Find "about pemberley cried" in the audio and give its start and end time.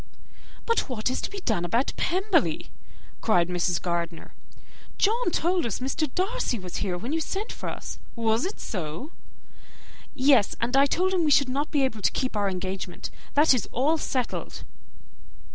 1.63-3.49